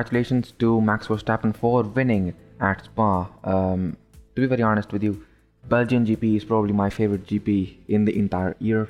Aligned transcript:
congratulations 0.00 0.52
to 0.58 0.80
Max 0.80 1.08
Verstappen 1.08 1.54
for 1.54 1.82
winning 1.82 2.34
at 2.58 2.82
Spa. 2.86 3.28
Um, 3.44 3.98
to 4.34 4.40
be 4.40 4.46
very 4.46 4.62
honest 4.62 4.94
with 4.94 5.02
you, 5.02 5.26
Belgian 5.68 6.06
GP 6.06 6.36
is 6.38 6.44
probably 6.44 6.72
my 6.72 6.88
favorite 6.88 7.26
GP 7.26 7.76
in 7.88 8.06
the 8.06 8.18
entire 8.18 8.56
year. 8.60 8.88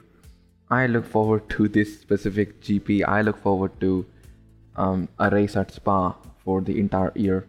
I 0.70 0.86
look 0.86 1.04
forward 1.04 1.48
to 1.50 1.66
this 1.66 2.00
specific 2.00 2.60
GP. 2.60 3.08
I 3.08 3.22
look 3.22 3.42
forward 3.42 3.72
to 3.80 4.06
um, 4.76 5.08
a 5.18 5.28
race 5.30 5.56
at 5.56 5.72
Spa 5.72 6.14
for 6.44 6.60
the 6.60 6.78
entire 6.78 7.10
year. 7.16 7.44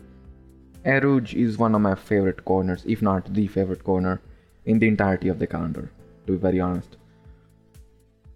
Eau 0.84 1.22
is 1.32 1.60
one 1.60 1.76
of 1.76 1.82
my 1.82 1.94
favorite 1.94 2.44
corners, 2.44 2.84
if 2.88 3.04
not 3.04 3.32
the 3.32 3.46
favorite 3.46 3.84
corner 3.84 4.22
in 4.66 4.80
the 4.80 4.88
entirety 4.88 5.28
of 5.28 5.38
the 5.38 5.46
calendar, 5.46 5.92
to 6.26 6.32
be 6.32 6.38
very 6.40 6.60
honest. 6.60 6.98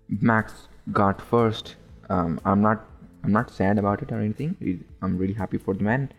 Max 0.08 0.68
got 0.92 1.20
first. 1.20 1.78
Um, 2.12 2.40
I'm 2.46 2.62
not 2.62 2.86
I'm 3.26 3.34
not 3.34 3.50
sad 3.50 3.80
about 3.80 4.04
it 4.04 4.12
or 4.12 4.20
anything. 4.20 4.84
I'm 5.02 5.18
really 5.18 5.34
happy 5.34 5.58
for 5.58 5.74
the 5.74 5.84
man. 5.84 6.12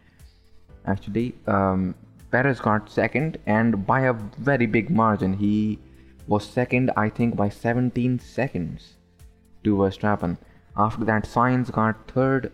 Actually, 0.87 1.35
um, 1.47 1.95
Perez 2.33 2.59
got 2.59 2.91
second, 2.91 3.39
and 3.47 3.87
by 3.87 4.01
a 4.01 4.13
very 4.13 4.67
big 4.67 4.91
margin. 4.91 5.35
He 5.35 5.79
was 6.27 6.45
second, 6.45 6.91
I 6.97 7.09
think, 7.09 7.37
by 7.37 7.49
17 7.49 8.19
seconds 8.19 8.95
to 9.63 9.77
Verstappen. 9.77 10.37
After 10.77 11.05
that, 11.05 11.25
Sainz 11.25 11.71
got 11.71 12.11
third, 12.11 12.51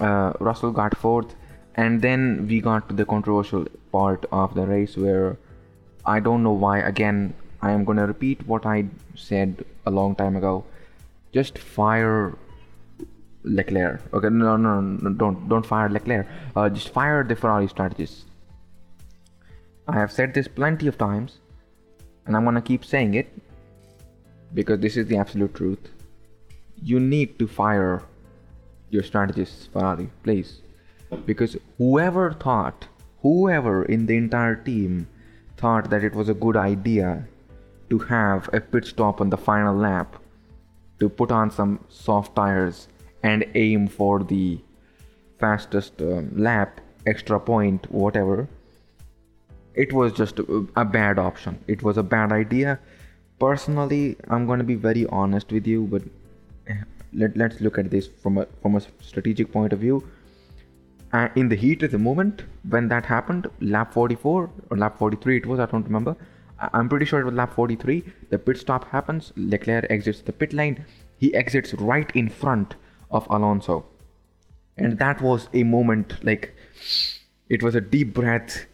uh, 0.00 0.32
Russell 0.40 0.72
got 0.72 0.96
fourth, 0.96 1.36
and 1.76 2.02
then 2.02 2.46
we 2.48 2.60
got 2.60 2.88
to 2.88 2.94
the 2.94 3.04
controversial 3.04 3.66
part 3.92 4.26
of 4.32 4.54
the 4.54 4.66
race 4.66 4.96
where 4.96 5.36
I 6.04 6.18
don't 6.18 6.42
know 6.42 6.52
why. 6.64 6.78
Again, 6.80 7.34
I 7.62 7.70
am 7.70 7.84
gonna 7.84 8.06
repeat 8.08 8.46
what 8.48 8.66
I 8.66 8.86
said 9.14 9.64
a 9.86 9.92
long 9.92 10.16
time 10.16 10.34
ago. 10.34 10.64
Just 11.32 11.56
fire 11.58 12.36
Leclerc. 13.46 14.02
Okay, 14.12 14.28
no, 14.28 14.56
no, 14.56 14.80
no, 14.80 15.10
don't 15.10 15.48
don't 15.48 15.64
fire 15.64 15.88
Leclerc. 15.88 16.26
Uh, 16.54 16.68
just 16.68 16.90
fire 16.90 17.22
the 17.22 17.36
Ferrari 17.36 17.68
strategists. 17.68 18.24
I 19.88 19.94
have 19.94 20.10
said 20.10 20.34
this 20.34 20.48
plenty 20.48 20.88
of 20.88 20.98
times, 20.98 21.38
and 22.26 22.36
I'm 22.36 22.44
gonna 22.44 22.60
keep 22.60 22.84
saying 22.84 23.14
it 23.14 23.32
because 24.52 24.80
this 24.80 24.96
is 24.96 25.06
the 25.06 25.16
absolute 25.16 25.54
truth. 25.54 25.92
You 26.82 26.98
need 26.98 27.38
to 27.38 27.46
fire 27.46 28.02
your 28.90 29.02
strategists, 29.02 29.66
Ferrari, 29.66 30.10
please, 30.24 30.62
because 31.24 31.56
whoever 31.78 32.32
thought, 32.32 32.88
whoever 33.22 33.84
in 33.84 34.06
the 34.06 34.16
entire 34.16 34.56
team 34.56 35.08
thought 35.56 35.88
that 35.90 36.04
it 36.04 36.14
was 36.14 36.28
a 36.28 36.34
good 36.34 36.56
idea 36.56 37.26
to 37.90 37.98
have 37.98 38.50
a 38.52 38.60
pit 38.60 38.84
stop 38.84 39.20
on 39.20 39.30
the 39.30 39.36
final 39.36 39.74
lap 39.74 40.16
to 40.98 41.08
put 41.08 41.30
on 41.30 41.50
some 41.50 41.78
soft 41.88 42.34
tires 42.34 42.88
and 43.22 43.44
aim 43.54 43.88
for 43.88 44.22
the 44.22 44.58
fastest 45.38 46.00
um, 46.00 46.30
lap, 46.36 46.80
extra 47.06 47.38
point, 47.38 47.90
whatever. 47.90 48.48
It 49.74 49.92
was 49.92 50.12
just 50.12 50.38
a, 50.38 50.66
a 50.76 50.84
bad 50.84 51.18
option. 51.18 51.58
It 51.66 51.82
was 51.82 51.98
a 51.98 52.02
bad 52.02 52.32
idea. 52.32 52.78
Personally, 53.38 54.16
I'm 54.28 54.46
going 54.46 54.58
to 54.58 54.64
be 54.64 54.74
very 54.74 55.06
honest 55.06 55.52
with 55.52 55.66
you, 55.66 55.82
but 55.86 56.02
eh, 56.68 56.82
let, 57.12 57.36
let's 57.36 57.60
look 57.60 57.78
at 57.78 57.90
this 57.90 58.06
from 58.06 58.38
a 58.38 58.46
from 58.62 58.76
a 58.76 58.80
strategic 59.00 59.52
point 59.52 59.72
of 59.72 59.80
view. 59.80 60.06
Uh, 61.12 61.28
in 61.36 61.48
the 61.48 61.56
heat 61.56 61.82
of 61.82 61.90
the 61.90 61.98
moment 61.98 62.42
when 62.68 62.88
that 62.88 63.06
happened, 63.06 63.46
lap 63.60 63.92
44 63.92 64.50
or 64.70 64.76
lap 64.76 64.98
43 64.98 65.36
it 65.36 65.46
was, 65.46 65.60
I 65.60 65.66
don't 65.66 65.84
remember. 65.84 66.16
I'm 66.58 66.88
pretty 66.88 67.04
sure 67.04 67.20
it 67.20 67.24
was 67.24 67.34
lap 67.34 67.54
43. 67.54 68.02
The 68.30 68.38
pit 68.38 68.56
stop 68.56 68.88
happens. 68.88 69.32
Leclerc 69.36 69.86
exits 69.90 70.22
the 70.22 70.32
pit 70.32 70.52
lane. 70.54 70.84
He 71.18 71.34
exits 71.34 71.74
right 71.74 72.10
in 72.14 72.28
front 72.28 72.76
of 73.10 73.26
Alonso. 73.30 73.84
And 74.76 74.98
that 74.98 75.20
was 75.20 75.48
a 75.52 75.62
moment 75.62 76.22
like 76.22 76.54
it 77.48 77.62
was 77.62 77.74
a 77.74 77.80
deep 77.80 78.12
breath, 78.14 78.66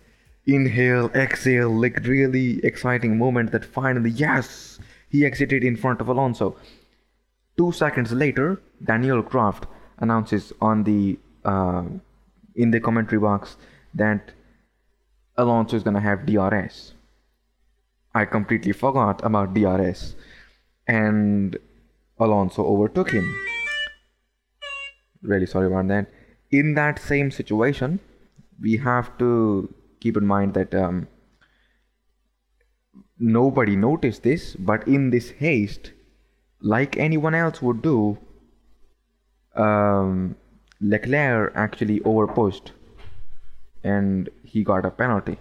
inhale, 0.46 1.10
exhale, 1.14 1.70
like 1.70 2.04
really 2.04 2.64
exciting 2.64 3.18
moment 3.18 3.52
that 3.52 3.64
finally, 3.64 4.10
yes, 4.10 4.78
he 5.08 5.24
exited 5.24 5.62
in 5.62 5.76
front 5.76 6.00
of 6.00 6.08
Alonso. 6.08 6.56
Two 7.56 7.70
seconds 7.70 8.12
later, 8.12 8.60
Daniel 8.82 9.22
Croft 9.22 9.66
announces 9.98 10.52
on 10.60 10.84
the 10.84 11.18
uh, 11.44 11.84
in 12.54 12.70
the 12.70 12.80
commentary 12.80 13.20
box 13.20 13.56
that 13.94 14.32
Alonso 15.36 15.76
is 15.76 15.82
gonna 15.82 16.00
have 16.00 16.26
DRS. 16.26 16.94
I 18.14 18.24
completely 18.24 18.72
forgot 18.72 19.24
about 19.24 19.54
DRS, 19.54 20.14
and 20.86 21.56
Alonso 22.18 22.64
overtook 22.64 23.10
him 23.10 23.34
really 25.22 25.46
sorry 25.46 25.66
about 25.66 25.88
that. 25.88 26.06
In 26.50 26.74
that 26.74 26.98
same 26.98 27.30
situation 27.30 28.00
we 28.60 28.76
have 28.76 29.16
to 29.18 29.72
keep 30.00 30.16
in 30.16 30.26
mind 30.26 30.54
that 30.54 30.74
um, 30.74 31.08
nobody 33.18 33.76
noticed 33.76 34.22
this 34.22 34.54
but 34.56 34.86
in 34.86 35.10
this 35.10 35.30
haste 35.30 35.92
like 36.60 36.96
anyone 36.96 37.34
else 37.34 37.60
would 37.62 37.82
do 37.82 38.18
um, 39.54 40.36
leclerc 40.80 41.52
actually 41.54 42.00
overpushed 42.00 42.70
and 43.84 44.28
he 44.44 44.62
got 44.62 44.86
a 44.86 44.90
penalty. 44.90 45.38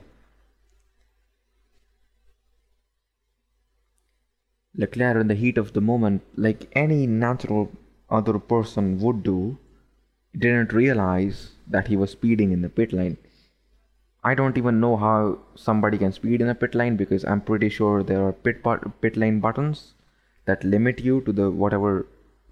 Leclerc 4.75 5.17
in 5.17 5.27
the 5.27 5.35
heat 5.35 5.57
of 5.57 5.73
the 5.73 5.81
moment 5.81 6.23
like 6.35 6.69
any 6.73 7.05
natural 7.05 7.71
other 8.09 8.39
person 8.39 8.99
would 8.99 9.21
do 9.23 9.57
didn't 10.37 10.73
realize 10.73 11.51
that 11.67 11.87
he 11.87 11.95
was 11.95 12.11
speeding 12.11 12.51
in 12.51 12.61
the 12.61 12.69
pit 12.69 12.93
lane. 12.93 13.17
I 14.23 14.35
don't 14.35 14.57
even 14.57 14.79
know 14.79 14.97
how 14.97 15.39
somebody 15.55 15.97
can 15.97 16.11
speed 16.11 16.41
in 16.41 16.49
a 16.49 16.55
pit 16.55 16.75
lane 16.75 16.95
because 16.95 17.25
I'm 17.25 17.41
pretty 17.41 17.69
sure 17.69 18.03
there 18.03 18.23
are 18.25 18.33
pit 18.33 18.61
but- 18.63 19.01
pit 19.01 19.17
lane 19.17 19.39
buttons 19.39 19.93
that 20.45 20.63
limit 20.63 20.99
you 20.99 21.21
to 21.21 21.31
the 21.31 21.49
whatever 21.49 22.05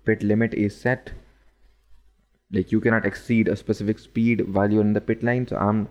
pit 0.05 0.23
limit 0.23 0.53
is 0.53 0.75
set. 0.75 1.11
Like 2.51 2.71
you 2.71 2.81
cannot 2.81 3.05
exceed 3.05 3.47
a 3.47 3.55
specific 3.55 3.99
speed 3.99 4.53
while 4.53 4.71
you're 4.71 4.81
in 4.81 4.93
the 4.93 5.01
pit 5.01 5.21
lane. 5.21 5.47
So 5.47 5.57
I'm 5.57 5.89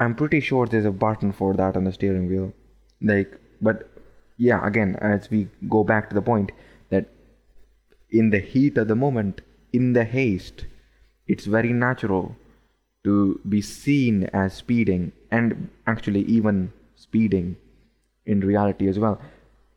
I'm 0.00 0.14
pretty 0.14 0.40
sure 0.40 0.66
there's 0.66 0.84
a 0.84 0.90
button 0.90 1.32
for 1.32 1.54
that 1.54 1.76
on 1.76 1.84
the 1.84 1.92
steering 1.92 2.28
wheel. 2.28 2.52
Like 3.00 3.38
but 3.60 3.88
yeah, 4.36 4.66
again, 4.66 4.96
as 4.96 5.30
we 5.30 5.48
go 5.68 5.84
back 5.84 6.08
to 6.08 6.14
the 6.14 6.22
point 6.22 6.50
that 6.90 7.08
in 8.10 8.30
the 8.30 8.40
heat 8.40 8.76
of 8.76 8.88
the 8.88 8.96
moment 8.96 9.40
in 9.76 9.92
the 9.92 10.04
haste, 10.04 10.66
it's 11.26 11.44
very 11.44 11.72
natural 11.72 12.34
to 13.04 13.40
be 13.54 13.60
seen 13.60 14.24
as 14.42 14.54
speeding 14.62 15.12
and 15.30 15.68
actually 15.86 16.22
even 16.36 16.72
speeding 16.96 17.56
in 18.24 18.40
reality 18.40 18.88
as 18.88 18.98
well. 18.98 19.20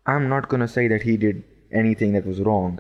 I'm 0.05 0.29
not 0.29 0.49
gonna 0.49 0.67
say 0.67 0.87
that 0.87 1.03
he 1.03 1.17
did 1.17 1.43
anything 1.71 2.13
that 2.13 2.25
was 2.25 2.39
wrong. 2.41 2.79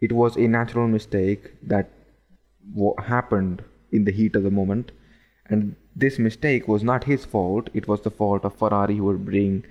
It 0.00 0.12
was 0.12 0.36
a 0.36 0.48
natural 0.48 0.88
mistake 0.88 1.52
that 1.62 1.90
happened 3.06 3.62
in 3.92 4.04
the 4.04 4.12
heat 4.12 4.36
of 4.36 4.42
the 4.42 4.50
moment, 4.50 4.92
and 5.46 5.76
this 6.04 6.18
mistake 6.18 6.68
was 6.68 6.82
not 6.82 7.04
his 7.04 7.24
fault. 7.24 7.70
It 7.74 7.88
was 7.88 8.02
the 8.02 8.16
fault 8.22 8.44
of 8.44 8.56
Ferrari, 8.56 8.96
who 8.96 9.04
were 9.04 9.18
being 9.18 9.64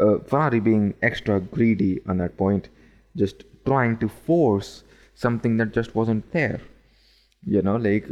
uh, 0.00 0.18
Ferrari 0.30 0.60
being 0.60 0.94
extra 1.02 1.40
greedy 1.40 2.00
on 2.08 2.18
that 2.18 2.36
point, 2.36 2.68
just 3.16 3.44
trying 3.64 3.96
to 3.98 4.08
force 4.08 4.82
something 5.14 5.56
that 5.58 5.72
just 5.72 5.94
wasn't 5.94 6.30
there. 6.32 6.60
You 7.46 7.62
know 7.62 7.76
like 7.76 8.06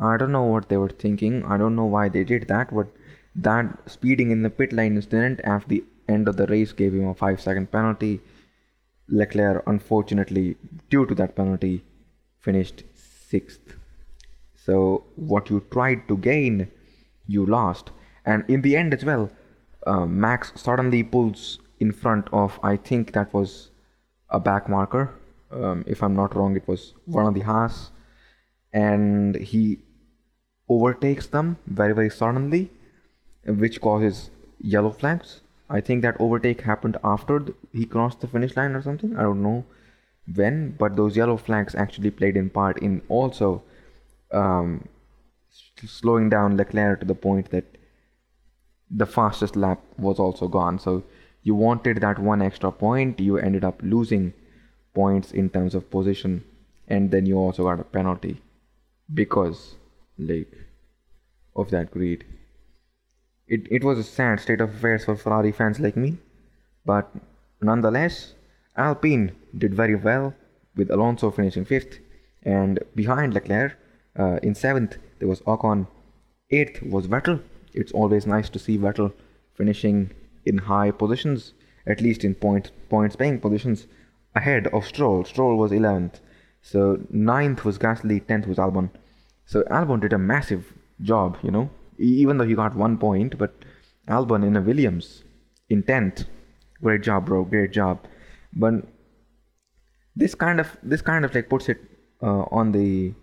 i 0.00 0.16
don't 0.16 0.32
know 0.32 0.42
what 0.42 0.68
they 0.68 0.76
were 0.76 0.88
thinking. 0.88 1.44
I 1.44 1.56
don't 1.56 1.76
know 1.76 1.84
why 1.84 2.08
they 2.08 2.24
did 2.24 2.48
that 2.48 2.74
but 2.74 2.88
that 3.36 3.90
speeding 3.90 4.30
in 4.30 4.42
the 4.42 4.50
pit 4.50 4.72
lane 4.72 4.96
incident 4.96 5.40
at 5.40 5.68
the 5.68 5.84
end 6.08 6.28
of 6.28 6.36
the 6.36 6.46
race 6.46 6.72
gave 6.72 6.94
him 6.94 7.06
a 7.08 7.14
5 7.14 7.40
second 7.40 7.70
penalty. 7.70 8.20
Leclerc 9.08 9.62
unfortunately 9.66 10.56
due 10.90 11.06
to 11.06 11.14
that 11.14 11.36
penalty 11.36 11.84
finished 12.38 12.84
6th 13.30 13.76
so 14.66 15.04
what 15.16 15.50
you 15.50 15.64
tried 15.70 16.06
to 16.08 16.16
gain 16.16 16.68
you 17.26 17.44
lost. 17.46 17.90
And 18.24 18.44
in 18.48 18.62
the 18.62 18.76
end 18.76 18.94
as 18.94 19.04
well 19.04 19.30
uh, 19.86 20.06
max 20.06 20.52
suddenly 20.56 21.02
pulls 21.02 21.58
in 21.80 21.92
front 21.92 22.28
of 22.32 22.58
i 22.62 22.76
think 22.76 23.12
that 23.12 23.32
was 23.34 23.70
a 24.30 24.38
back 24.38 24.68
marker 24.68 25.10
um, 25.52 25.84
if 25.86 26.02
I'm 26.02 26.14
not 26.14 26.34
wrong, 26.34 26.56
it 26.56 26.66
was 26.66 26.94
one 27.04 27.26
of 27.26 27.34
the 27.34 27.40
Haas, 27.40 27.90
and 28.72 29.36
he 29.36 29.78
overtakes 30.68 31.26
them 31.26 31.56
very 31.66 31.94
very 31.94 32.10
suddenly, 32.10 32.70
which 33.46 33.80
causes 33.80 34.30
yellow 34.60 34.90
flags. 34.90 35.40
I 35.68 35.80
think 35.80 36.02
that 36.02 36.16
overtake 36.20 36.62
happened 36.62 36.96
after 37.02 37.44
he 37.72 37.86
crossed 37.86 38.20
the 38.20 38.28
finish 38.28 38.56
line 38.56 38.72
or 38.72 38.82
something. 38.82 39.16
I 39.16 39.22
don't 39.22 39.42
know 39.42 39.64
when, 40.34 40.76
but 40.78 40.96
those 40.96 41.16
yellow 41.16 41.36
flags 41.36 41.74
actually 41.74 42.10
played 42.10 42.36
in 42.36 42.50
part 42.50 42.78
in 42.78 43.02
also 43.08 43.62
um, 44.32 44.88
slowing 45.86 46.28
down 46.28 46.56
Leclerc 46.56 47.00
to 47.00 47.06
the 47.06 47.14
point 47.14 47.50
that 47.50 47.64
the 48.90 49.06
fastest 49.06 49.56
lap 49.56 49.80
was 49.98 50.18
also 50.18 50.46
gone. 50.46 50.78
So 50.78 51.04
you 51.42 51.54
wanted 51.54 52.00
that 52.02 52.18
one 52.18 52.42
extra 52.42 52.70
point, 52.70 53.18
you 53.18 53.38
ended 53.38 53.64
up 53.64 53.80
losing 53.82 54.32
points 54.94 55.32
in 55.32 55.48
terms 55.50 55.74
of 55.74 55.90
position, 55.90 56.44
and 56.88 57.10
then 57.10 57.26
you 57.26 57.36
also 57.36 57.64
got 57.64 57.80
a 57.80 57.84
penalty 57.84 58.40
because 59.12 59.74
like 60.18 60.52
of 61.56 61.70
that 61.70 61.90
greed. 61.90 62.24
It 63.46 63.66
it 63.70 63.84
was 63.84 63.98
a 63.98 64.04
sad 64.04 64.40
state 64.40 64.60
of 64.60 64.74
affairs 64.74 65.04
for 65.04 65.16
Ferrari 65.16 65.52
fans 65.52 65.80
like 65.80 65.96
me, 65.96 66.18
but 66.84 67.10
nonetheless, 67.60 68.34
Alpine 68.76 69.32
did 69.56 69.74
very 69.74 69.94
well 69.94 70.34
with 70.76 70.90
Alonso 70.90 71.30
finishing 71.30 71.64
fifth, 71.64 71.98
and 72.42 72.78
behind 72.94 73.34
Leclerc 73.34 73.76
uh, 74.18 74.38
in 74.42 74.54
seventh 74.54 74.96
there 75.18 75.28
was 75.28 75.40
Ocon, 75.42 75.86
eighth 76.50 76.82
was 76.82 77.06
Vettel. 77.06 77.40
It's 77.74 77.92
always 77.92 78.26
nice 78.26 78.48
to 78.50 78.58
see 78.58 78.78
Vettel 78.78 79.12
finishing 79.54 80.10
in 80.44 80.58
high 80.58 80.90
positions, 80.90 81.52
at 81.86 82.00
least 82.00 82.24
in 82.24 82.34
point 82.34 82.70
points 82.88 83.16
paying 83.16 83.40
positions, 83.40 83.86
ahead 84.34 84.66
of 84.68 84.84
Stroll. 84.86 85.24
Stroll 85.24 85.56
was 85.56 85.70
11th. 85.70 86.20
So 86.62 87.00
ninth 87.10 87.64
was 87.64 87.78
Gasly, 87.78 88.24
10th 88.24 88.46
was 88.46 88.58
Albon. 88.58 88.90
So 89.46 89.62
Albon 89.64 90.00
did 90.00 90.12
a 90.12 90.18
massive 90.18 90.72
job, 91.00 91.36
you 91.42 91.50
know, 91.50 91.70
even 91.98 92.38
though 92.38 92.46
he 92.46 92.54
got 92.54 92.76
one 92.76 92.96
point, 92.98 93.36
but 93.36 93.52
Albon 94.08 94.46
in 94.46 94.56
a 94.56 94.60
Williams 94.60 95.24
in 95.68 95.82
10th. 95.82 96.26
Great 96.80 97.02
job, 97.02 97.26
bro. 97.26 97.44
Great 97.44 97.72
job. 97.72 98.06
But 98.52 98.74
this 100.14 100.34
kind 100.34 100.60
of 100.60 100.76
this 100.82 101.02
kind 101.02 101.24
of 101.24 101.34
like 101.34 101.48
puts 101.48 101.68
it 101.68 101.78
uh, 102.22 102.44
on 102.50 102.72
the 102.72 103.14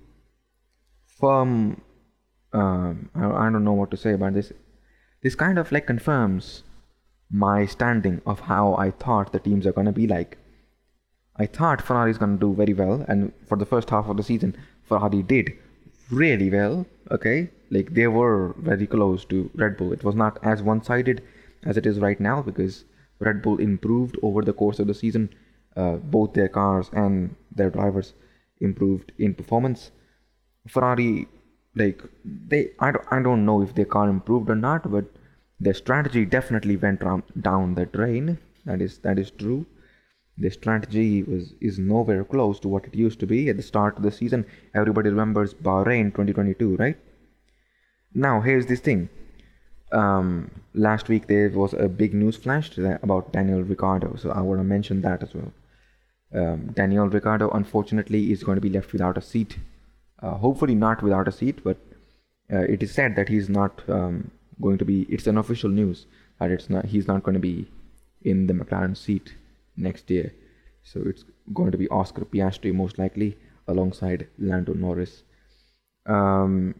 firm. 1.19 1.81
Uh, 2.53 2.93
I, 3.15 3.47
I 3.47 3.49
don't 3.51 3.63
know 3.63 3.73
what 3.73 3.91
to 3.91 3.97
say 3.97 4.13
about 4.13 4.33
this. 4.33 4.51
This 5.21 5.35
kind 5.35 5.59
of 5.59 5.71
like 5.71 5.87
confirms 5.87 6.63
my 7.29 7.65
standing 7.65 8.21
of 8.25 8.39
how 8.39 8.75
I 8.75 8.91
thought 8.91 9.33
the 9.33 9.39
teams 9.39 9.67
are 9.67 9.73
gonna 9.73 9.91
be 9.91 10.07
like. 10.07 10.37
I 11.39 11.45
thought 11.45 11.81
Ferrari 11.81 12.11
is 12.11 12.17
gonna 12.17 12.37
do 12.37 12.53
very 12.53 12.73
well, 12.73 13.05
and 13.07 13.31
for 13.47 13.57
the 13.57 13.65
first 13.65 13.89
half 13.89 14.07
of 14.09 14.17
the 14.17 14.23
season, 14.23 14.55
Ferrari 14.83 15.23
did 15.23 15.53
really 16.11 16.49
well. 16.49 16.85
Okay, 17.11 17.49
like 17.71 17.93
they 17.93 18.07
were 18.07 18.53
very 18.57 18.85
close 18.85 19.25
to 19.25 19.49
Red 19.55 19.77
Bull. 19.77 19.93
It 19.93 20.03
was 20.03 20.15
not 20.15 20.37
as 20.43 20.61
one-sided 20.61 21.23
as 21.63 21.77
it 21.77 21.85
is 21.85 21.99
right 21.99 22.19
now 22.19 22.41
because 22.41 22.83
Red 23.19 23.41
Bull 23.41 23.57
improved 23.57 24.17
over 24.21 24.41
the 24.41 24.53
course 24.53 24.79
of 24.79 24.87
the 24.87 24.93
season. 24.93 25.29
Uh, 25.75 25.93
both 26.17 26.33
their 26.33 26.49
cars 26.49 26.89
and 26.93 27.35
their 27.55 27.69
drivers 27.69 28.13
improved 28.59 29.11
in 29.17 29.33
performance. 29.33 29.91
Ferrari, 30.67 31.27
like 31.75 32.01
they, 32.25 32.71
I 32.79 32.91
don't, 32.91 33.05
I 33.11 33.21
don't 33.21 33.45
know 33.45 33.61
if 33.61 33.75
their 33.75 33.85
car 33.85 34.09
improved 34.09 34.49
or 34.49 34.55
not, 34.55 34.91
but 34.91 35.05
their 35.59 35.73
strategy 35.73 36.25
definitely 36.25 36.75
went 36.75 37.01
down 37.41 37.75
the 37.75 37.85
drain. 37.85 38.39
That 38.65 38.81
is 38.81 38.97
that 38.99 39.17
is 39.17 39.31
true. 39.31 39.65
Their 40.39 40.51
strategy 40.51 41.21
was 41.23 41.53
is 41.59 41.77
nowhere 41.77 42.23
close 42.23 42.59
to 42.61 42.69
what 42.69 42.85
it 42.85 42.95
used 42.95 43.19
to 43.19 43.27
be 43.27 43.49
at 43.49 43.57
the 43.57 43.63
start 43.63 43.97
of 43.97 44.03
the 44.03 44.11
season. 44.11 44.45
Everybody 44.73 45.09
remembers 45.09 45.53
Bahrain 45.53 46.11
2022, 46.11 46.77
right? 46.77 46.97
Now 48.13 48.39
here's 48.41 48.65
this 48.67 48.79
thing. 48.79 49.09
Um, 49.91 50.51
last 50.73 51.09
week 51.09 51.27
there 51.27 51.49
was 51.49 51.73
a 51.73 51.89
big 51.89 52.13
news 52.13 52.37
flash 52.37 52.77
about 52.77 53.33
Daniel 53.33 53.63
Ricciardo, 53.63 54.15
so 54.15 54.31
I 54.31 54.39
want 54.39 54.59
to 54.61 54.63
mention 54.63 55.01
that 55.01 55.23
as 55.23 55.33
well. 55.33 55.51
Um, 56.33 56.71
Daniel 56.73 57.09
Ricciardo, 57.09 57.49
unfortunately, 57.49 58.31
is 58.31 58.43
going 58.43 58.55
to 58.55 58.61
be 58.61 58.69
left 58.69 58.93
without 58.93 59.17
a 59.17 59.21
seat. 59.21 59.57
Uh, 60.21 60.35
hopefully, 60.35 60.75
not 60.75 61.01
without 61.01 61.27
a 61.27 61.31
seat, 61.31 61.63
but 61.63 61.77
uh, 62.53 62.59
it 62.59 62.81
is 62.81 62.93
said 62.93 63.15
that 63.15 63.29
he's 63.29 63.49
not 63.49 63.81
um, 63.89 64.31
going 64.61 64.77
to 64.77 64.85
be. 64.85 65.01
It's 65.09 65.27
an 65.27 65.37
official 65.37 65.69
news 65.69 66.05
that 66.39 66.51
it's 66.51 66.69
not. 66.69 66.85
He's 66.85 67.07
not 67.07 67.23
going 67.23 67.33
to 67.33 67.39
be 67.39 67.67
in 68.21 68.47
the 68.47 68.53
McLaren 68.53 68.95
seat 68.95 69.33
next 69.79 70.09
year. 70.09 70.33
So 70.83 71.01
it's 71.05 71.25
going 71.53 71.71
to 71.71 71.77
be 71.77 71.87
Oscar 71.89 72.25
Piastri 72.25 72.73
most 72.73 72.97
likely 72.97 73.37
alongside 73.67 74.27
Lando 74.37 74.73
Norris. 74.73 75.23
Um, 76.05 76.75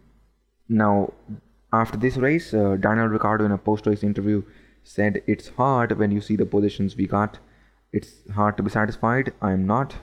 now, 0.67 1.13
after 1.71 1.97
this 1.97 2.17
race, 2.17 2.53
uh, 2.53 2.77
Daniel 2.79 3.07
Ricciardo 3.07 3.45
in 3.45 3.51
a 3.51 3.57
post-race 3.57 4.03
interview 4.03 4.41
said, 4.83 5.21
"It's 5.27 5.49
hard 5.49 5.97
when 5.97 6.11
you 6.11 6.21
see 6.21 6.35
the 6.35 6.45
positions 6.45 6.95
we 6.95 7.07
got. 7.07 7.39
It's 7.91 8.27
hard 8.31 8.57
to 8.57 8.63
be 8.63 8.69
satisfied. 8.69 9.33
I'm 9.41 9.67
not. 9.67 9.95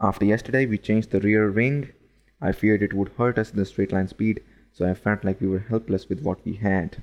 After 0.00 0.24
yesterday, 0.24 0.66
we 0.66 0.78
changed 0.78 1.10
the 1.10 1.20
rear 1.20 1.50
wing. 1.50 1.92
I 2.40 2.52
feared 2.52 2.82
it 2.82 2.92
would 2.92 3.12
hurt 3.18 3.38
us 3.38 3.50
in 3.50 3.56
the 3.56 3.64
straight 3.64 3.92
line 3.92 4.08
speed." 4.08 4.42
So 4.72 4.88
I 4.88 4.94
felt 4.94 5.24
like 5.24 5.40
we 5.40 5.48
were 5.48 5.60
helpless 5.70 6.08
with 6.08 6.22
what 6.22 6.44
we 6.44 6.54
had. 6.54 7.02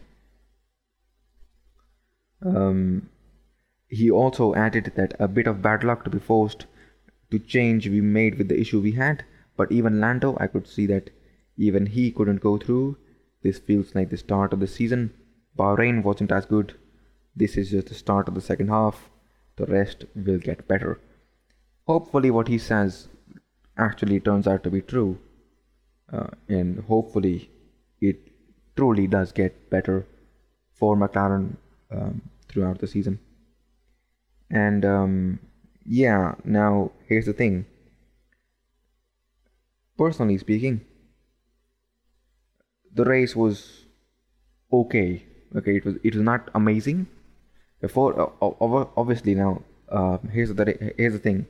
Um, 2.46 3.10
he 3.94 4.10
also 4.10 4.56
added 4.56 4.92
that 4.96 5.14
a 5.20 5.28
bit 5.28 5.46
of 5.46 5.62
bad 5.62 5.84
luck 5.84 6.04
to 6.04 6.10
be 6.10 6.20
forced 6.20 6.66
to 7.30 7.38
change 7.38 7.88
we 7.88 8.02
made 8.02 8.38
with 8.38 8.48
the 8.50 8.60
issue 8.60 8.80
we 8.82 8.94
had, 8.94 9.24
but 9.56 9.72
even 9.72 10.00
Lando, 10.00 10.36
I 10.40 10.48
could 10.48 10.68
see 10.68 10.86
that 10.88 11.12
even 11.58 11.86
he 11.86 12.12
couldn't 12.12 12.42
go 12.42 12.58
through. 12.58 12.98
This 13.44 13.60
feels 13.60 13.94
like 13.94 14.10
the 14.10 14.18
start 14.18 14.54
of 14.54 14.60
the 14.60 14.68
season. 14.68 15.14
Bahrain 15.58 16.02
wasn't 16.02 16.32
as 16.32 16.46
good. 16.46 16.74
This 17.36 17.56
is 17.56 17.70
just 17.72 17.88
the 17.88 17.94
start 17.94 18.28
of 18.28 18.34
the 18.36 18.42
second 18.42 18.70
half. 18.70 19.10
The 19.58 19.68
rest 19.68 20.06
will 20.16 20.40
get 20.40 20.68
better. 20.68 21.00
Hopefully, 21.86 22.32
what 22.32 22.48
he 22.48 22.58
says 22.58 23.10
actually 23.78 24.20
turns 24.20 24.48
out 24.48 24.64
to 24.64 24.72
be 24.72 24.82
true. 24.82 25.20
Uh, 26.12 26.28
and 26.48 26.80
hopefully, 26.86 27.52
it 28.02 28.18
truly 28.76 29.06
does 29.06 29.32
get 29.32 29.70
better 29.70 30.06
for 30.74 30.96
McLaren 30.96 31.58
um, 31.92 32.22
throughout 32.48 32.80
the 32.80 32.88
season. 32.88 33.20
And 34.54 34.86
um, 34.86 35.40
yeah, 35.84 36.36
now 36.46 36.92
here's 37.08 37.26
the 37.26 37.34
thing. 37.34 37.66
Personally 39.98 40.38
speaking, 40.38 40.82
the 42.94 43.04
race 43.04 43.36
was 43.36 43.86
okay. 44.72 45.26
Okay, 45.56 45.78
it 45.78 45.86
was 45.86 45.96
it 46.04 46.14
was 46.16 46.24
not 46.24 46.50
amazing. 46.54 47.08
Before, 47.82 48.12
uh, 48.18 48.30
obviously 48.96 49.36
now, 49.36 49.64
uh, 49.90 50.20
here's 50.32 50.54
the 50.54 50.94
here's 50.98 51.14
the 51.14 51.20
thing. 51.20 51.48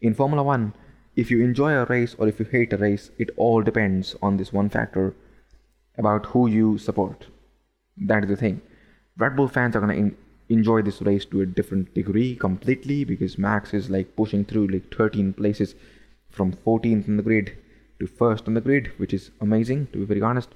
In 0.00 0.14
Formula 0.14 0.42
One, 0.42 0.74
if 1.16 1.30
you 1.30 1.42
enjoy 1.42 1.72
a 1.72 1.86
race 1.86 2.14
or 2.18 2.28
if 2.28 2.38
you 2.38 2.44
hate 2.44 2.72
a 2.72 2.76
race, 2.76 3.10
it 3.18 3.30
all 3.36 3.62
depends 3.62 4.14
on 4.22 4.36
this 4.36 4.52
one 4.52 4.68
factor 4.68 5.14
about 5.96 6.26
who 6.26 6.46
you 6.46 6.76
support. 6.76 7.26
That 7.96 8.24
is 8.24 8.28
the 8.28 8.36
thing. 8.36 8.60
Red 9.16 9.36
Bull 9.36 9.48
fans 9.48 9.76
are 9.76 9.80
gonna 9.80 9.94
in- 9.94 10.16
enjoy 10.48 10.82
this 10.82 11.00
race 11.02 11.24
to 11.26 11.40
a 11.40 11.46
different 11.46 11.94
degree 11.94 12.36
completely 12.36 13.04
because 13.04 13.38
Max 13.38 13.72
is 13.72 13.90
like 13.90 14.16
pushing 14.16 14.44
through 14.44 14.68
like 14.68 14.94
13 14.94 15.32
places 15.32 15.74
from 16.30 16.52
14th 16.52 17.08
in 17.08 17.16
the 17.16 17.22
grid 17.22 17.56
to 17.98 18.06
first 18.06 18.46
on 18.46 18.54
the 18.54 18.60
grid, 18.60 18.92
which 18.98 19.14
is 19.14 19.30
amazing 19.40 19.86
to 19.92 19.98
be 19.98 20.04
very 20.04 20.22
honest. 20.22 20.50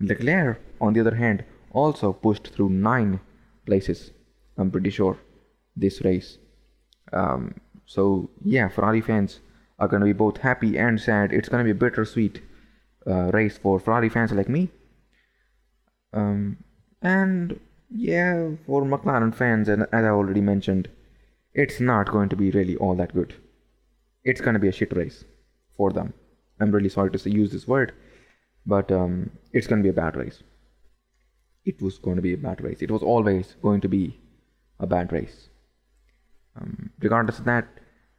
Leclerc, 0.00 0.60
on 0.80 0.92
the 0.92 1.00
other 1.00 1.14
hand, 1.14 1.44
also 1.72 2.12
pushed 2.12 2.48
through 2.48 2.70
nine 2.70 3.20
places. 3.66 4.10
I'm 4.56 4.70
pretty 4.70 4.90
sure 4.90 5.18
this 5.76 6.02
race. 6.02 6.38
Um, 7.12 7.54
so 7.84 8.30
yeah, 8.42 8.68
Ferrari 8.68 9.00
fans 9.00 9.40
are 9.78 9.88
gonna 9.88 10.04
be 10.04 10.12
both 10.12 10.38
happy 10.38 10.78
and 10.78 11.00
sad. 11.00 11.32
It's 11.32 11.48
gonna 11.48 11.64
be 11.64 11.70
a 11.70 11.74
bittersweet 11.74 12.40
uh, 13.06 13.30
race 13.32 13.58
for 13.58 13.78
Ferrari 13.78 14.08
fans 14.08 14.32
like 14.32 14.48
me. 14.48 14.70
Um, 16.12 16.58
and 17.02 17.60
yeah, 17.90 18.50
for 18.66 18.82
McLaren 18.82 19.34
fans, 19.34 19.68
and 19.68 19.82
as 19.92 20.04
I 20.04 20.08
already 20.08 20.40
mentioned, 20.40 20.88
it's 21.54 21.80
not 21.80 22.10
going 22.10 22.28
to 22.28 22.36
be 22.36 22.50
really 22.50 22.76
all 22.76 22.94
that 22.96 23.14
good. 23.14 23.34
It's 24.24 24.40
going 24.40 24.54
to 24.54 24.60
be 24.60 24.68
a 24.68 24.72
shit 24.72 24.94
race 24.96 25.24
for 25.76 25.92
them. 25.92 26.12
I'm 26.60 26.72
really 26.72 26.88
sorry 26.88 27.10
to 27.10 27.30
use 27.30 27.52
this 27.52 27.68
word, 27.68 27.92
but 28.64 28.90
um, 28.90 29.30
it's 29.52 29.66
going 29.66 29.82
to 29.82 29.86
be 29.86 29.90
a 29.90 30.00
bad 30.02 30.16
race. 30.16 30.42
It 31.64 31.80
was 31.80 31.98
going 31.98 32.16
to 32.16 32.22
be 32.22 32.34
a 32.34 32.38
bad 32.38 32.60
race. 32.62 32.82
It 32.82 32.90
was 32.90 33.02
always 33.02 33.56
going 33.62 33.80
to 33.82 33.88
be 33.88 34.18
a 34.80 34.86
bad 34.86 35.12
race. 35.12 35.48
Um, 36.60 36.90
regardless 37.00 37.38
of 37.38 37.44
that, 37.44 37.66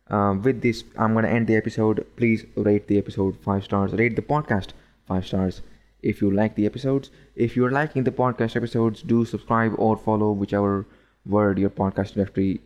uh, 0.10 0.36
with 0.42 0.62
this, 0.62 0.84
I'm 0.98 1.14
going 1.14 1.26
to 1.26 1.32
end 1.32 1.48
the 1.48 1.56
episode. 1.56 2.06
Please 2.16 2.46
rate 2.56 2.88
the 2.88 2.98
episode 2.98 3.38
five 3.42 3.64
stars. 3.64 3.92
Rate 3.94 4.16
the 4.16 4.22
podcast 4.22 4.70
five 5.08 5.26
stars 5.26 5.62
if 6.02 6.22
you 6.22 6.32
like 6.32 6.56
the 6.56 6.66
episodes. 6.66 7.10
If 7.36 7.56
you're 7.56 7.72
liking 7.72 8.04
the 8.04 8.12
podcast 8.12 8.56
episodes, 8.56 9.02
do 9.02 9.26
subscribe 9.26 9.74
or 9.78 9.98
follow 9.98 10.32
whichever 10.32 10.86
word 11.26 11.60
your 11.60 11.70
podcast 11.70 12.14
directory 12.14 12.62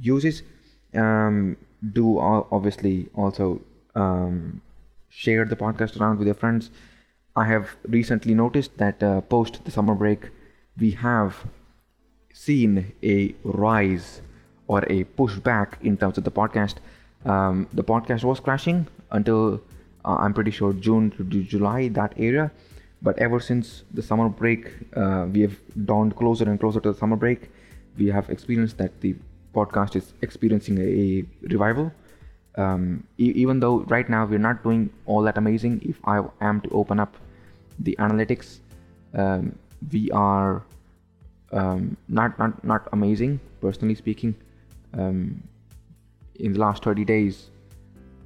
uses. 0.00 0.42
Um, 0.94 1.56
do 1.92 2.18
obviously 2.18 3.08
also 3.14 3.60
um, 3.94 4.60
share 5.08 5.44
the 5.44 5.56
podcast 5.56 6.00
around 6.00 6.18
with 6.18 6.26
your 6.26 6.34
friends. 6.34 6.70
I 7.34 7.44
have 7.46 7.76
recently 7.86 8.34
noticed 8.34 8.78
that 8.78 9.02
uh, 9.02 9.20
post 9.20 9.64
the 9.64 9.70
summer 9.70 9.94
break, 9.94 10.30
we 10.78 10.92
have 10.92 11.44
seen 12.32 12.92
a 13.02 13.34
rise 13.44 14.22
or 14.68 14.80
a 14.90 15.04
pushback 15.04 15.74
in 15.82 15.96
terms 15.96 16.18
of 16.18 16.24
the 16.24 16.30
podcast. 16.30 16.76
Um, 17.24 17.68
the 17.72 17.84
podcast 17.84 18.24
was 18.24 18.40
crashing 18.40 18.86
until 19.10 19.60
uh, 20.06 20.16
I'm 20.18 20.32
pretty 20.32 20.50
sure 20.50 20.72
June 20.72 21.10
to 21.12 21.24
July, 21.24 21.88
that 21.88 22.14
area. 22.16 22.50
But 23.02 23.18
ever 23.18 23.40
since 23.40 23.84
the 23.92 24.02
summer 24.02 24.28
break, 24.28 24.72
uh, 24.96 25.26
we 25.30 25.42
have 25.42 25.56
dawned 25.84 26.16
closer 26.16 26.44
and 26.44 26.58
closer 26.58 26.80
to 26.80 26.92
the 26.92 26.98
summer 26.98 27.16
break. 27.16 27.50
We 27.98 28.06
have 28.06 28.30
experienced 28.30 28.78
that 28.78 29.00
the 29.00 29.16
podcast 29.54 29.96
is 29.96 30.12
experiencing 30.22 30.78
a, 30.78 30.82
a 30.82 31.24
revival. 31.54 31.92
um, 32.56 33.04
e- 33.18 33.32
even 33.34 33.60
though 33.60 33.80
right 33.94 34.08
now 34.08 34.24
we're 34.24 34.38
not 34.38 34.62
doing 34.62 34.90
all 35.04 35.22
that 35.22 35.38
amazing 35.38 35.80
if 35.84 36.00
i 36.04 36.22
am 36.40 36.60
to 36.60 36.70
open 36.70 36.98
up 36.98 37.16
the 37.80 37.94
analytics 37.98 38.60
um, 39.14 39.58
we 39.92 40.10
are 40.10 40.62
um, 41.52 41.96
not 42.08 42.38
not 42.38 42.64
not 42.64 42.88
amazing 42.92 43.38
personally 43.60 43.94
speaking 43.94 44.34
um, 44.94 45.42
in 46.36 46.52
the 46.52 46.58
last 46.58 46.82
30 46.82 47.04
days 47.04 47.50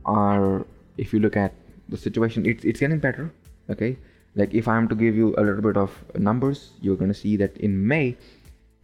are 0.04 0.64
if 0.96 1.12
you 1.12 1.18
look 1.20 1.36
at 1.36 1.52
the 1.90 1.96
situation 1.96 2.46
it's 2.46 2.64
it's 2.64 2.80
getting 2.80 2.98
better 2.98 3.32
okay? 3.68 3.96
Like 4.36 4.54
if 4.54 4.68
i'm 4.68 4.86
to 4.88 4.94
give 4.94 5.16
you 5.16 5.34
a 5.38 5.42
little 5.42 5.62
bit 5.62 5.76
of 5.76 5.94
numbers 6.16 6.70
you're 6.80 6.96
going 6.96 7.12
to 7.12 7.20
see 7.20 7.36
that 7.38 7.56
in 7.68 7.86
may 7.92 8.16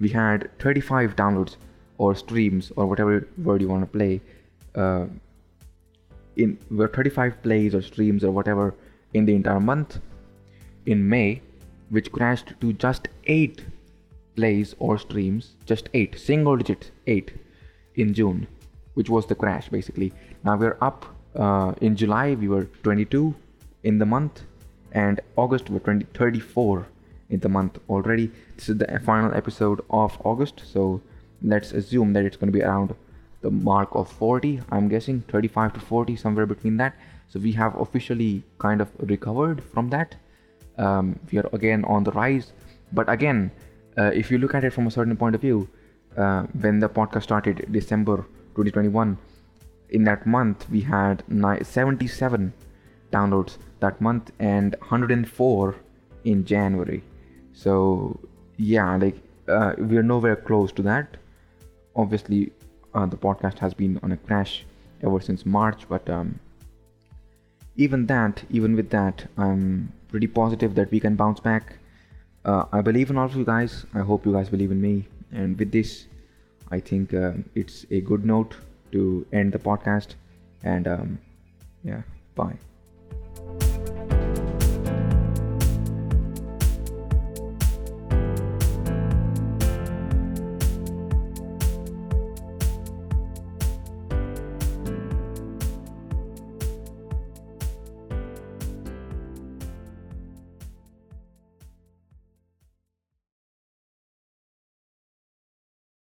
we 0.01 0.09
had 0.09 0.51
35 0.59 1.15
downloads 1.17 1.57
or 1.99 2.15
streams 2.15 2.73
or 2.77 2.87
whatever 2.87 3.29
word 3.39 3.63
you 3.63 3.69
want 3.69 3.83
to 3.83 3.99
play 3.99 4.21
uh, 4.75 5.07
in 6.37 6.59
were 6.71 6.89
35 6.89 7.41
plays 7.43 7.75
or 7.77 7.83
streams 7.83 8.25
or 8.25 8.33
whatever 8.33 8.75
in 9.15 9.25
the 9.25 9.35
entire 9.35 9.61
month 9.61 10.01
in 10.87 11.09
may 11.09 11.41
which 11.91 12.11
crashed 12.11 12.53
to 12.61 12.73
just 12.73 13.09
8 13.27 13.65
plays 14.35 14.75
or 14.81 14.99
streams 14.99 15.55
just 15.65 15.89
8 15.95 16.19
single 16.19 16.57
digit 16.57 16.91
8 17.07 17.33
in 17.95 18.13
june 18.13 18.47
which 18.97 19.11
was 19.11 19.27
the 19.27 19.35
crash 19.35 19.69
basically. 19.69 20.13
Now 20.43 20.57
we're 20.57 20.79
up 20.81 21.07
uh, 21.37 21.73
in 21.81 21.97
july 21.97 22.35
we 22.35 22.49
were 22.49 22.64
22 22.83 23.35
in 23.85 23.99
the 23.99 24.07
month 24.07 24.43
and 24.93 25.21
august 25.37 25.71
we're 25.71 25.78
20 25.78 26.07
34 26.14 26.87
in 27.28 27.40
the 27.40 27.49
month 27.49 27.78
already. 27.88 28.31
This 28.57 28.69
is 28.69 28.78
the 28.78 29.00
final 29.05 29.35
episode 29.35 29.81
of 29.90 30.16
august 30.25 30.62
so 30.64 31.00
let's 31.43 31.73
assume 31.73 32.12
that 32.12 32.25
it's 32.25 32.37
going 32.37 32.52
to 32.52 32.59
be 32.59 32.62
around 32.62 32.95
the 33.43 33.50
mark 33.50 33.88
of 33.93 34.11
40 34.11 34.61
i'm 34.71 34.88
guessing 34.88 35.21
35 35.28 35.75
to 35.75 35.81
40 35.81 36.16
somewhere 36.16 36.47
between 36.47 36.76
that. 36.78 36.95
So 37.28 37.40
we 37.40 37.52
have 37.52 37.78
officially 37.81 38.45
kind 38.59 38.81
of 38.81 38.88
recovered 39.00 39.62
from 39.62 39.88
that. 39.90 40.14
Um, 40.78 41.19
we 41.33 41.38
are 41.38 41.50
again 41.52 41.85
on 41.85 42.05
the 42.05 42.12
rise. 42.12 42.52
But 42.93 43.09
again 43.11 43.50
uh, 43.99 44.11
if 44.14 44.31
you 44.31 44.38
look 44.38 44.55
at 44.55 44.64
it 44.64 44.73
from 44.73 44.87
a 44.87 44.90
certain 44.90 45.16
point 45.16 45.35
of 45.35 45.40
view 45.40 45.69
uh, 46.16 46.43
when 46.61 46.78
the 46.78 46.88
podcast 46.88 47.25
started 47.25 47.66
december 47.73 48.16
2021 48.55 49.19
in 49.90 50.05
that 50.05 50.26
month 50.26 50.69
we 50.71 50.81
had 50.81 51.23
77 51.28 52.52
downloads 53.12 53.59
that 53.81 54.00
month 54.00 54.33
and 54.38 54.75
104 54.81 55.76
in 56.25 56.45
january. 56.45 57.02
So 57.52 58.19
yeah 58.57 58.97
like 58.97 59.16
uh, 59.49 59.75
we're 59.78 60.02
nowhere 60.02 60.37
close 60.37 60.73
to 60.73 60.83
that. 60.83 61.16
Obviously 61.95 62.52
uh, 62.95 63.07
the 63.07 63.16
podcast 63.16 63.59
has 63.59 63.75
been 63.75 64.00
on 64.02 64.12
a 64.12 64.16
crash 64.16 64.64
ever 65.02 65.21
since 65.21 65.45
march 65.45 65.88
but 65.88 66.09
um, 66.09 66.38
even 67.76 68.07
that 68.07 68.43
even 68.50 68.75
with 68.75 68.88
that 68.88 69.26
i'm 69.37 69.93
pretty 70.09 70.26
positive 70.26 70.75
that 70.75 70.90
we 70.90 71.00
can 71.00 71.16
bounce 71.16 71.40
back. 71.40 71.78
Uh, 72.45 72.64
i 72.73 72.81
believe 72.81 73.11
in 73.11 73.19
all 73.19 73.26
of 73.26 73.37
you 73.37 73.45
guys. 73.45 73.87
I 73.95 74.00
hope 74.00 74.25
you 74.25 74.33
guys 74.33 74.49
believe 74.49 74.71
in 74.71 74.81
me. 74.81 75.07
And 75.33 75.59
with 75.59 75.71
this 75.71 76.07
i 76.71 76.81
think 76.81 77.14
uh, 77.14 77.33
it's 77.55 77.87
a 77.90 78.00
good 78.00 78.25
note 78.25 78.57
to 78.93 79.26
end 79.33 79.52
the 79.52 79.59
podcast. 79.59 80.14
And 80.64 80.88
um, 80.88 81.19
yeah 81.85 82.02
bye 82.35 82.59